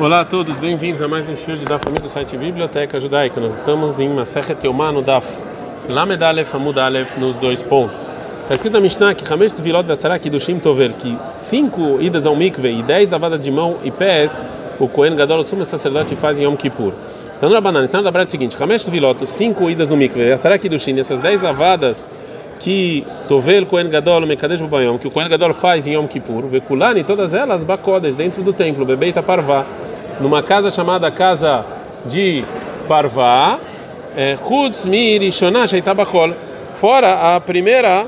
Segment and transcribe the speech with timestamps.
[0.00, 3.40] Olá a todos, bem-vindos a mais um show da família do site Biblioteca Judaica.
[3.40, 5.26] Nós estamos em Masechet Yomá no Daf
[5.88, 7.98] Lamed Aleph Amud Aleph nos dois pontos.
[8.42, 12.70] Está escrito na Mishnah que Hamesh Tvilot Vasará Shim Tover que cinco idas ao mikve
[12.70, 14.46] e dez lavadas de mão e pés
[14.78, 16.92] o Kohen Gadol, o sumo sacerdote, faz em Yom Kippur.
[17.36, 20.56] Então, na banana, está na Braita o seguinte: Hamesh Tvilot, cinco idas no mikve, Vasará
[20.78, 22.08] Shim, essas dez lavadas
[22.60, 27.02] que Tovel Kohen Gadol Mekadesh Bubayom, que o Kohen Gadol faz em Yom Kippur, Vekulani,
[27.02, 29.66] todas elas bacodas dentro do templo, Bebeita Parvá
[30.20, 31.64] numa casa chamada Casa
[32.06, 32.44] de
[32.88, 33.58] Parvá,
[34.16, 36.32] é, Chutz Miri Shonashaitabachol,
[36.70, 38.06] fora a primeira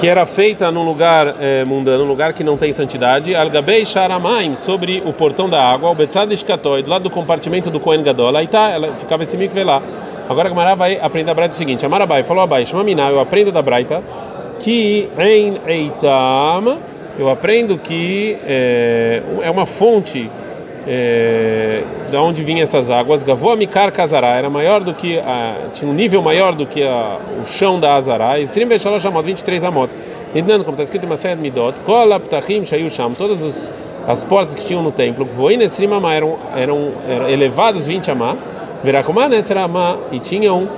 [0.00, 4.56] que era feita num lugar é, mundano, num lugar que não tem santidade, Al-Gabei Sharamaim,
[4.56, 8.36] sobre o portão da água, o Betzad Ishkatoi, do lado do compartimento do Kohen Gadol,
[8.36, 9.80] aí tá, ela ficava esse mikve lá.
[10.28, 13.52] Agora a Gamara vai aprender a Braita o seguinte: Amarabai falou abaixo, Maminá, eu aprendo
[13.52, 14.02] da Braita
[14.60, 16.78] que em Eitam,
[17.18, 20.30] eu aprendo que é, é uma fonte
[20.86, 25.90] é, da onde vinham essas águas, Gavoa Mikar Kazará, era maior do que, a, tinha
[25.90, 29.64] um nível maior do que a, o chão da Azará, e Srim Veshalosh Amot, 23
[29.64, 29.92] Amot.
[30.34, 33.72] Entendendo como está escrito em Masayad Midot, Kol Aptachim Shayu Sham, todas os,
[34.06, 38.36] as portas que tinham no templo, Voin Esrim Amá, eram, eram, eram elevados 20 Amá,
[38.82, 40.68] Verakumá Nesra Amá, e tinham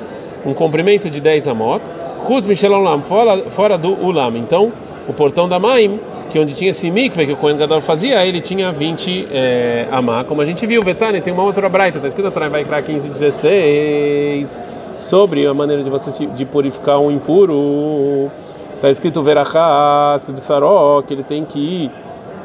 [0.45, 1.83] um comprimento de 10 Amot,
[2.27, 4.37] Chuz Michelon Lam, fora, fora do Ulam.
[4.37, 4.73] Então,
[5.09, 6.01] o portão da Maim
[6.35, 10.25] que onde tinha esse mikve que o Kohen Gadol fazia, ele tinha 20 é, amá.
[10.25, 14.61] Como a gente viu, Betânia tem uma outra braita, está escrito na vai 15 16
[14.99, 18.31] sobre a maneira de você de purificar um impuro.
[18.75, 21.91] Está escrito Verachat Bisaró, que ele tem que ir,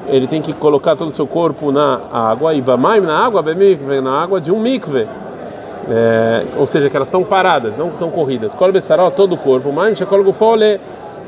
[0.07, 4.01] ele tem que colocar todo o seu corpo na água, e Bamaim na água, Bemikve,
[4.01, 5.07] na água de um mikve.
[5.89, 8.53] É, ou seja, que elas estão paradas, não estão corridas.
[8.53, 10.79] Kol Besaró, todo o corpo, Maim Shekol Gufole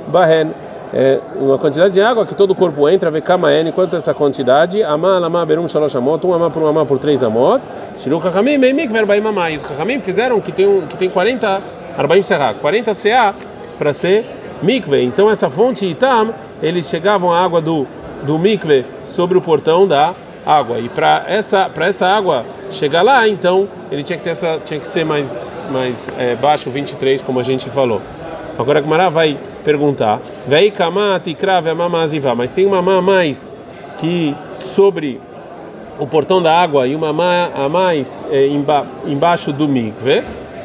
[0.08, 0.52] Bahen
[0.94, 4.14] é, uma quantidade de água que todo o corpo entra, vê kamaen, quanto é essa
[4.14, 4.84] quantidade?
[4.84, 7.62] Amá, lamá, berum, shalosh amot, um amá por um amá por três amot.
[7.98, 9.50] Shiru kachamim, meimik, verbaim amá.
[9.50, 11.62] E os kachamim fizeram que tem, um, que tem 40,
[11.98, 13.34] arbaim será, 40 CA
[13.78, 14.26] para ser
[14.62, 15.02] mikve.
[15.04, 17.88] Então essa fonte Itam, eles chegavam a água do,
[18.24, 20.14] do mikve sobre o portão da
[20.46, 20.80] água.
[20.80, 24.80] E para essa, para essa água chegar lá, então ele tinha que, ter essa, tinha
[24.80, 28.02] que ser mais, mais é, baixo, 23, como a gente falou.
[28.62, 33.52] Agora a Gemara vai perguntar: Vei kamati crave a mamazivá, mas tem uma má mais
[33.98, 35.20] que sobre
[36.00, 40.24] o portão da água e uma má a mais é, emba, embaixo do mikve.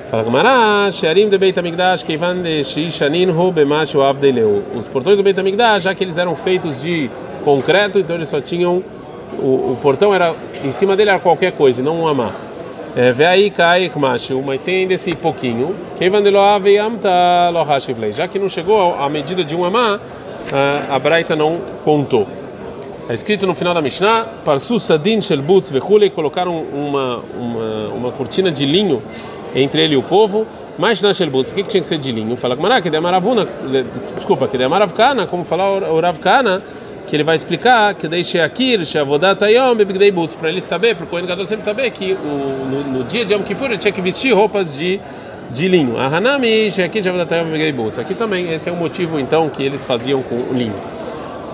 [0.08, 4.62] Fala Gemara, Shearim de Beit HaMikdash, Keivan de Shishanin Hu Bemachu Avdeleu.
[4.76, 7.10] Os portões do Beit HaMikdash, já que eles eram feitos de
[7.44, 8.84] concreto, então eles só tinham
[9.38, 12.32] o, o portão era em cima dele era qualquer coisa, não um amá.
[12.96, 13.92] É, vê aí cai
[14.42, 15.76] mas tem ainda esse pouquinho.
[18.12, 20.00] Já que não chegou a medida de um amá,
[20.88, 22.26] a Braita não contou.
[23.02, 28.12] Está escrito no final da Mishnah, Parsu Sadin Shel Butz Vechule, colocaram uma, uma, uma
[28.12, 29.02] cortina de linho
[29.54, 30.46] entre ele e o povo.
[30.78, 32.34] Mas na Shel Butz, por que, que tinha que ser de linho?
[32.34, 33.46] Fala que que de Maravuna,
[34.14, 36.62] desculpa, que de Maravkana, como falar o Ravkana
[37.06, 38.76] que ele vai explicar que deixe aqui,
[40.38, 43.32] para ele saber, para o Kohen Gadol sempre saber que o, no, no, dia de
[43.32, 45.00] Yom Kippur ele tinha que vestir roupas de,
[45.50, 45.96] de linho.
[45.98, 47.98] A Hanami, aqui Butz.
[47.98, 50.74] Aqui também, esse é o motivo então que eles faziam com o linho.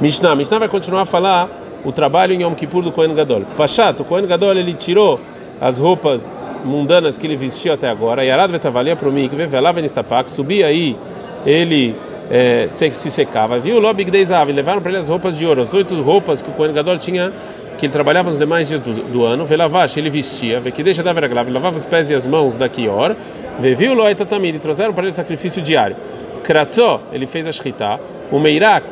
[0.00, 1.48] Mishnah, Mishnah vai continuar a falar
[1.84, 3.42] o trabalho em Yom Kippur do Kohen Gadol.
[3.56, 5.20] Pashat, o Kohen Gadol ele tirou
[5.60, 10.30] as roupas mundanas que ele vestia até agora, Yarad Vetavalia para o Mikve, Velava Nistapak,
[10.30, 10.96] subia aí,
[11.44, 11.94] ele
[12.32, 13.58] é, se, se, secava.
[13.58, 13.78] Viu?
[13.78, 16.72] Lobig Deizav, levaram para ele as roupas de ouro, as oito roupas que o Kohen
[16.72, 17.30] Gadol tinha,
[17.76, 19.44] que ele trabalhava nos demais dias do, do ano.
[19.44, 22.70] Velavash, ele vestia, vê que deixa da veraglav, lavava os pés e as mãos da
[22.70, 23.14] Kior.
[23.60, 23.92] Viu?
[23.92, 25.94] Loeta Tamid, trouxeram para ele o sacrifício diário.
[26.42, 28.00] Kratzó, ele fez a Shkita.
[28.30, 28.86] O Meirak,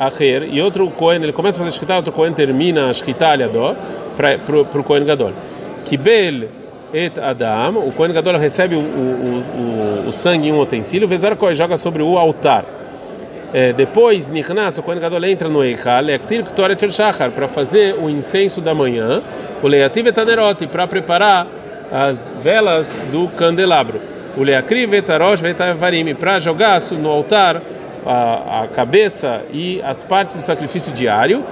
[0.00, 3.28] Acher, e outro Kohen, ele começa a fazer a Shkita, outro Kohen termina a Shkita,
[3.28, 3.76] aliador,
[4.16, 5.32] para o Kohen Gadol.
[5.84, 6.48] Kibel,
[6.92, 11.36] et Adam, o Kohen Gadol recebe o, o, o, o sangue em um utensílio, Vezar
[11.52, 12.79] joga sobre o altar.
[13.52, 16.44] É, depois, Nichnas, o Kohen Gadol entra no Eichal, Ektir
[16.92, 19.22] Shachar, para fazer o incenso da manhã,
[19.60, 21.46] o Leativ Etanerot, para preparar
[21.90, 24.00] as velas do candelabro.
[24.36, 27.60] O Leakri Vetarosh Vetavarim, para jogar no altar
[28.06, 31.44] a, a, cabeça e as partes do sacrifício diário,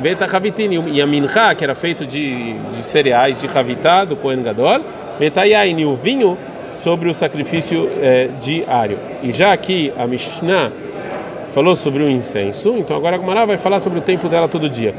[0.00, 4.80] Vetahavitini, e a Mincha, que era feito de, de cereais de Havitá, do Kohen Gadol,
[5.18, 6.38] Vetayaini, o vinho
[6.74, 8.98] sobre o sacrifício é, diário.
[9.22, 10.70] E já aqui a Mishnah
[11.56, 14.68] falou sobre o incenso, então agora a Gumara vai falar sobre o tempo dela todo
[14.68, 14.94] dia.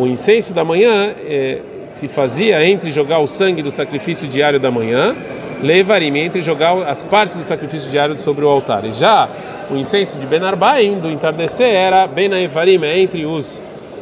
[0.00, 4.70] O incenso da manhã eh, se fazia entre jogar o sangue do sacrifício diário da
[4.70, 5.14] manhã,
[5.62, 8.86] levarim, entre jogar as partes do sacrifício diário sobre o altar.
[8.86, 9.28] E já
[9.70, 13.60] o incenso de Benarbaim, do entardecer, era Benaevarim, entre os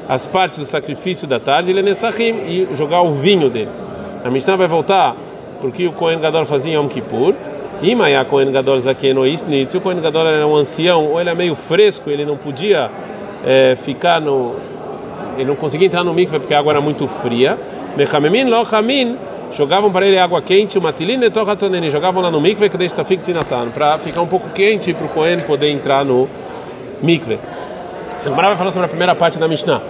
[0.08, 3.70] as partes do sacrifício da tarde, Lenessachim, e jogar o vinho dele.
[4.24, 5.16] A Mishnah vai voltar
[5.60, 7.34] porque o Kohen Gadol fazia Yom Kippur.
[7.96, 11.34] Maya Kohen Gadol Zakeno Isni, se o Kohen Gadol era um ancião ou ele é
[11.34, 12.88] meio fresco, ele não podia
[13.44, 14.54] é, ficar no.
[15.36, 17.58] Ele não conseguia entrar no mikve porque a água era muito fria.
[17.96, 19.18] Mechamemin Lochamin
[19.52, 23.68] jogavam para ele água quente, uma tilina e jogavam lá no mikve que deixa zinatan,
[23.70, 26.28] para ficar um pouco quente para o Kohen poder entrar no
[27.02, 27.38] mikve.
[28.24, 29.82] Agora vai falar sobre a primeira parte da Mishnah.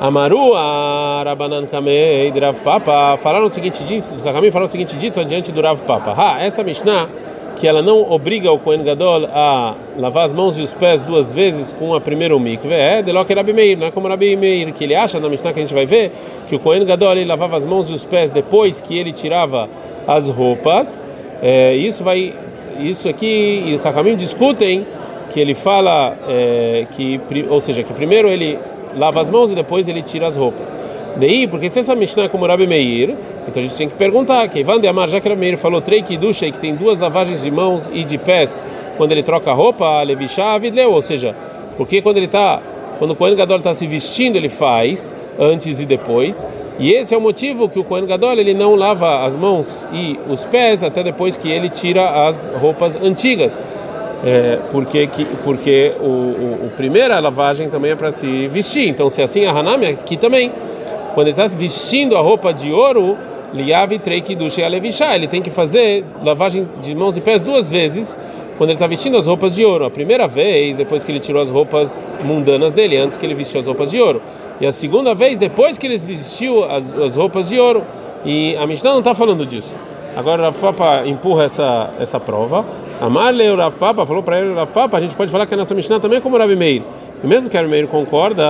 [0.00, 0.54] Amaru,
[1.24, 5.52] Rabanan Kamei, Rav Papa, falaram o seguinte dito, os Kakamim falaram o seguinte dito adiante
[5.52, 6.14] do Rav Papa.
[6.16, 7.06] Ha, essa Mishnah,
[7.60, 11.30] que ela não obriga o Kohen Gadol a lavar as mãos e os pés duas
[11.30, 14.72] vezes com a primeira mikve, é de que Rabi Meir, não é como Rabi Meir,
[14.72, 16.10] que ele acha na Mishnah que a gente vai ver,
[16.48, 19.68] que o Kohen Gadol ele lavava as mãos e os pés depois que ele tirava
[20.08, 21.02] as roupas.
[21.42, 22.32] É, isso vai,
[22.78, 24.86] isso aqui, e Kakamim discutem
[25.28, 27.20] que ele fala é, que,
[27.50, 28.58] ou seja, que primeiro ele
[28.96, 30.72] lava as mãos e depois ele tira as roupas.
[31.16, 33.16] Daí, porque se essa Mishnah é como Rabi Meir,
[33.46, 35.80] então a gente tem que perguntar, que Van de Amar, já que Rabi Meir falou
[35.80, 36.02] trei e
[36.52, 38.62] que tem duas lavagens de mãos e de pés
[38.96, 41.34] quando ele troca a roupa, Levisha Avidleu, ou seja,
[41.76, 42.60] porque quando ele está,
[42.98, 46.46] quando o Kohen Gadol está se vestindo, ele faz antes e depois,
[46.78, 50.18] e esse é o motivo que o Kohen Gadol ele não lava as mãos e
[50.28, 53.58] os pés até depois que ele tira as roupas antigas.
[54.22, 58.86] É, porque que, porque o, o, o, primeira lavagem também é para se vestir.
[58.86, 60.52] Então, se é assim a Hanami aqui também,
[61.14, 63.16] quando ele está vestindo a roupa de ouro,
[63.52, 68.18] liave treiki duche alevisha, ele tem que fazer lavagem de mãos e pés duas vezes
[68.56, 69.86] quando ele está vestindo as roupas de ouro.
[69.86, 73.60] A primeira vez depois que ele tirou as roupas mundanas dele, antes que ele vestiu
[73.60, 74.20] as roupas de ouro,
[74.60, 77.82] e a segunda vez depois que ele vestiu as, as roupas de ouro.
[78.22, 79.74] E a Mishnah não está falando disso.
[80.14, 82.64] Agora o Papa empurra essa, essa prova.
[83.00, 85.74] Amarle o Papa falou para ele, Rav Papa, a gente pode falar que a nossa
[85.74, 86.82] Mishnah também é como o Rabi Meir.
[87.24, 88.44] E mesmo que o Rabi Meir concorda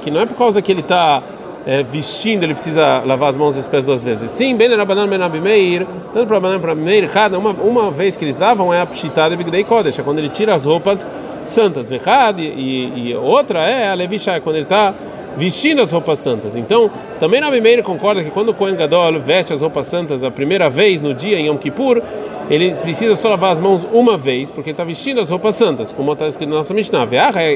[0.00, 1.22] que não é por causa que ele está
[1.66, 4.30] é, vestindo, ele precisa lavar as mãos e os pés duas vezes.
[4.30, 8.16] Sim, bem Rabanan ben Rabi Meir, tanto para Rabanan para Meir, cada uma, uma vez
[8.16, 11.06] que eles lavam é a pshitada Bigdei Kodesh, é quando ele tira as roupas
[11.44, 14.94] santas, vechad, e, e outra é a Levisha, quando ele está
[15.36, 16.56] vestindo as roupas santas.
[16.56, 20.30] Então, também Rabi Meir concorda que quando o Kohen Gadol veste as roupas santas a
[20.30, 22.02] primeira vez no dia em Yom Kippur,
[22.50, 25.92] ele precisa só lavar as mãos uma vez, porque ele está vestindo as roupas santas,
[25.92, 27.06] como está escrito na nossa Mishnah.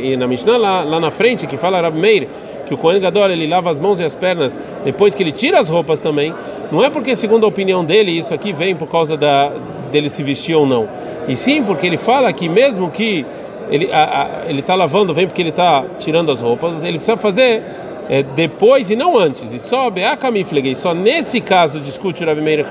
[0.01, 2.29] E na Mishnah lá, lá na frente, que fala Rabi Meir,
[2.65, 5.59] que o Kohen Gadol ele lava as mãos e as pernas depois que ele tira
[5.59, 6.33] as roupas também,
[6.73, 9.53] não é porque segundo a opinião dele isso aqui vem por causa da
[9.93, 10.89] dele se vestir ou não,
[11.29, 13.25] e sim porque ele fala que mesmo que
[13.71, 17.63] ele está lavando vem porque ele está tirando as roupas, ele precisa fazer
[18.09, 19.53] é, depois e não antes.
[19.53, 22.67] E só Beakamiflegei, só nesse caso discute o Rabi Meir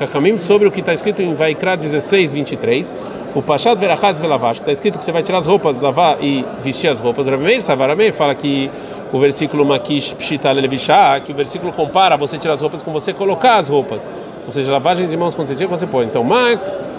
[0.00, 2.94] Hakamim sobre o que está escrito em Vaikra 16, 23.
[3.34, 6.44] O Pachat Verachaz Velavash, que está escrito que você vai tirar as roupas, lavar e
[6.62, 7.26] vestir as roupas.
[7.26, 8.70] O Rabi Meir Savarameir fala que
[9.12, 13.12] o versículo Makish Pshita Levishah, que o versículo compara você tirar as roupas com você
[13.12, 14.06] colocar as roupas.
[14.46, 16.06] Ou seja, lavagem de mãos quando você tira, você põe.
[16.06, 16.58] Então, Ma,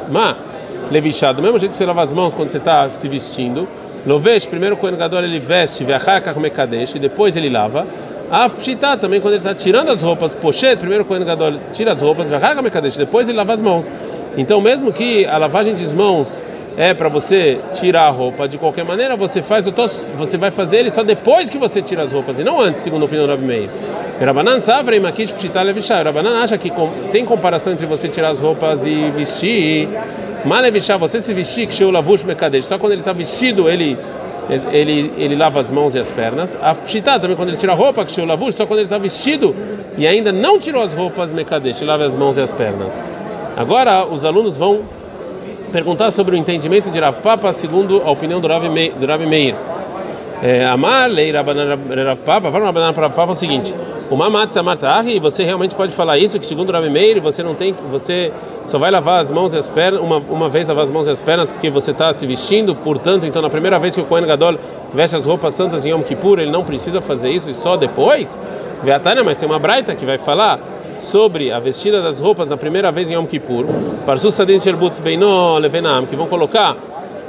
[0.09, 0.35] ma
[0.91, 3.67] Levishah, do mesmo jeito que você lava as mãos quando você está se vestindo.
[4.05, 5.83] Lovesh, primeiro o Kohen Gadol ele veste,
[6.95, 7.87] e depois ele lava.
[8.29, 11.93] Af Pshita, também quando ele está tirando as roupas, Pochet, primeiro o Kohen Gadol tira
[11.93, 12.29] as roupas,
[12.97, 13.91] depois ele lava as mãos.
[14.37, 16.43] Então, mesmo que a lavagem de mãos
[16.77, 19.65] é para você tirar a roupa, de qualquer maneira você faz,
[20.17, 23.03] você vai fazer ele só depois que você tira as roupas, e não antes, segundo
[23.03, 23.69] a opinião do Rabi Meir.
[24.19, 26.03] Rabanan Savra e Makish Pshita Levishah.
[26.03, 26.71] Rabanan acha que
[27.11, 29.89] tem comparação entre você tirar as roupas e vestir.
[30.45, 32.65] Malevishah, você se vestir, que lavush mekadesh.
[32.65, 33.97] Só quando ele está vestido, ele
[34.71, 36.57] ele ele lava as mãos e as pernas.
[36.61, 39.55] A pshitá também quando ele tira a roupa, que lavush, só quando ele está vestido
[39.97, 43.01] e ainda não tirou as roupas mekadesh, lava as mãos e as pernas.
[43.57, 44.83] Agora os alunos vão
[45.75, 48.93] perguntar sobre o entendimento de Rav Papa segundo a opinião do Rav Meir.
[48.93, 49.53] Do Rav Meir.
[50.41, 51.49] É, Amar, lei Rav
[52.23, 53.75] Papa, Rabanan Rav Papa é o seguinte.
[54.09, 54.51] O Mamat
[55.07, 58.31] e você realmente pode falar isso, que segundo o Rabi Meir, você não tem, você
[58.63, 61.09] só vai lavar as mãos e as pernas, uma, uma vez lavar as mãos e
[61.09, 64.25] as pernas, porque você está se vestindo, portanto, então na primeira vez que o Kohen
[64.25, 64.57] Gadol
[64.93, 68.39] veste as roupas santas em Yom Kippur, ele não precisa fazer isso e só depois?
[68.81, 70.59] Veatânia, mas tem uma braita que vai falar
[71.05, 73.65] sobre a vestida das roupas na primeira vez em Yom Kippur,
[76.09, 76.75] que vão colocar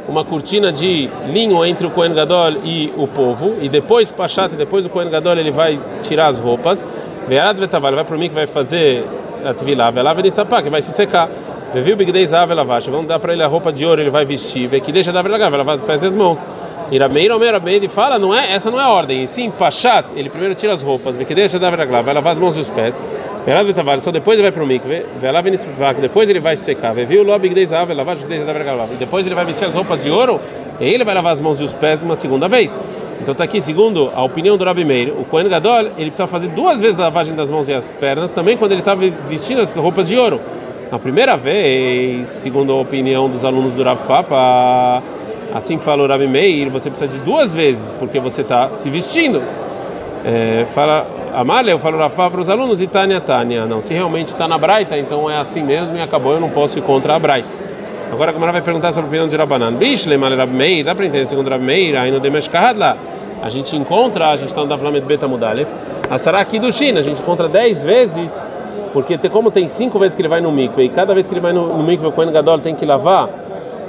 [0.08, 4.86] uma cortina de linho entre o Kohen Gadol e o povo, e depois Pachat, depois
[4.86, 6.86] o Kohen Gadol ele vai tirar as roupas,
[7.28, 9.04] Vead vai para mim que vai fazer
[9.44, 11.28] a Tvilá, Velá Venistapá, que vai se secar.
[11.74, 14.66] Viu Bigdei Zav Elavash, vamos dar para ele a roupa de ouro, ele vai vestir,
[14.66, 16.46] vê que deixa da Velagá, vai lavar os pés e as mãos.
[16.90, 20.08] E Rameir Omer ele fala, não é, essa não é a ordem, e sim Pachat,
[20.14, 22.60] ele primeiro tira as roupas, vê que deixa da Velagá, vai lavar as mãos e
[22.60, 23.00] os pés.
[23.46, 25.06] Verado Tavares, só depois ele vai para o mikve,
[26.00, 29.44] depois ele vai se secar, viu o lobby de Zav, lavar e depois ele vai
[29.44, 30.40] vestir as roupas de ouro,
[30.80, 32.76] e ele vai lavar as mãos e os pés uma segunda vez.
[33.20, 36.48] Então está aqui, segundo a opinião do Rabi Meir, o Kohen Gadol, ele precisa fazer
[36.48, 39.76] duas vezes a lavagem das mãos e as pernas, também quando ele está vestindo as
[39.76, 40.40] roupas de ouro.
[40.90, 45.00] Na primeira vez, segundo a opinião dos alunos do Rav Papa,
[45.54, 49.40] assim fala o Rabi Meir, você precisa de duas vezes, porque você está se vestindo.
[50.24, 53.66] É, fala Amália, eu falo Rafa para os alunos e Tânia, Tânia.
[53.66, 56.78] Não, se realmente está na Braita, então é assim mesmo e acabou, eu não posso
[56.78, 57.48] ir contra a Braita.
[58.12, 59.72] Agora a Gamara vai perguntar sobre a opinião de Rabanan.
[59.74, 62.96] Bishle, Mal Rab Meir, dá para entender segundo Rab Meir, aí no Demesh lá.
[63.42, 65.68] A gente encontra, a gente está no Davlamet Beta Mudalev,
[66.08, 68.48] a Sarah aqui do China, a gente encontra 10 vezes,
[68.92, 71.40] porque como tem 5 vezes que ele vai no mikve, e cada vez que ele
[71.40, 73.28] vai no, no mikve, o Kohen Gadol tem que lavar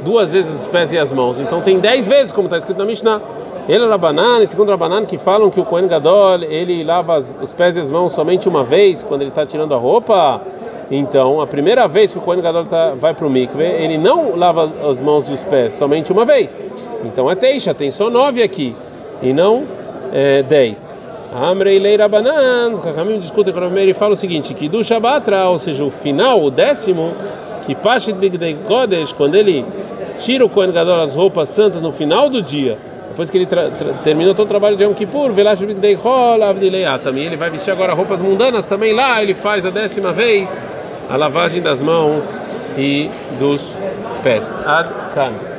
[0.04, 1.40] duas vezes os pés e as mãos.
[1.40, 3.22] Então tem 10 vezes, como está escrito na Mishnah.
[3.68, 7.82] Ele Rabanan, segundo Rabanan, que falam que o Kohen Gadol ele lava os pés e
[7.82, 10.42] as mãos somente uma vez quando ele está tirando a roupa.
[10.90, 14.38] Então, a primeira vez que o Kohen Gadol tá, vai para o mikve, ele não
[14.38, 16.58] lava as mãos e os pés somente uma vez.
[17.04, 18.74] Então é teixa, tem só nove aqui
[19.22, 19.66] e não
[20.14, 20.96] é, dez.
[21.36, 24.82] Amrei Lei Rabanan, os Kakamim discutem com o Rameir e fala o seguinte: que do
[24.82, 27.12] Shabatra, ou seja, o final, o décimo,
[27.66, 29.66] que Pashit Bigdei Kodesh, quando ele
[30.18, 32.78] tira o Kohen Gadol as roupas santas no final do dia
[33.18, 33.48] depois que ele
[34.04, 35.32] terminou todo o trabalho de Yom Kippur,
[37.04, 40.62] também ele vai vestir agora roupas mundanas, também lá ele faz a décima vez
[41.10, 42.38] a lavagem das mãos
[42.78, 43.10] e
[43.40, 43.74] dos
[44.22, 44.60] pés.
[44.64, 45.57] Ad -kan.